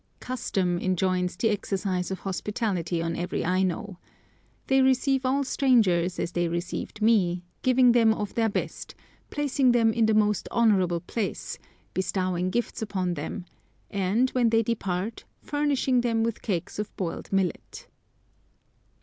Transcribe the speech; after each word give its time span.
"Custom" 0.19 0.79
enjoins 0.79 1.35
the 1.35 1.49
exercise 1.51 2.09
of 2.09 2.21
hospitality 2.21 3.03
on 3.03 3.15
every 3.15 3.45
Aino. 3.45 3.99
They 4.65 4.81
receive 4.81 5.27
all 5.27 5.43
strangers 5.43 6.17
as 6.17 6.31
they 6.31 6.47
received 6.47 7.03
me, 7.03 7.43
giving 7.61 7.91
them 7.91 8.11
of 8.11 8.33
their 8.33 8.49
best, 8.49 8.95
placing 9.29 9.73
them 9.73 9.93
in 9.93 10.07
the 10.07 10.15
most 10.15 10.49
honourable 10.51 11.01
place, 11.01 11.59
bestowing 11.93 12.49
gifts 12.49 12.81
upon 12.81 13.13
them, 13.13 13.45
and, 13.91 14.31
when 14.31 14.49
they 14.49 14.63
depart, 14.63 15.23
furnishing 15.43 16.01
them 16.01 16.23
with 16.23 16.41
cakes 16.41 16.79
of 16.79 16.95
boiled 16.97 17.31
millet. 17.31 17.85